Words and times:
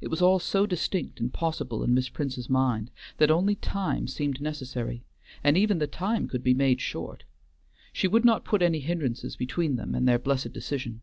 It 0.00 0.08
was 0.08 0.20
all 0.20 0.40
so 0.40 0.66
distinct 0.66 1.20
and 1.20 1.32
possible 1.32 1.84
in 1.84 1.94
Miss 1.94 2.08
Prince's 2.08 2.50
mind 2.50 2.90
that 3.18 3.30
only 3.30 3.54
time 3.54 4.08
seemed 4.08 4.40
necessary, 4.40 5.04
and 5.44 5.56
even 5.56 5.78
the 5.78 5.86
time 5.86 6.26
could 6.26 6.42
be 6.42 6.52
made 6.52 6.80
short. 6.80 7.22
She 7.92 8.08
would 8.08 8.24
not 8.24 8.44
put 8.44 8.60
any 8.60 8.80
hindrances 8.80 9.36
between 9.36 9.76
them 9.76 9.94
and 9.94 10.08
their 10.08 10.18
blessed 10.18 10.52
decision. 10.52 11.02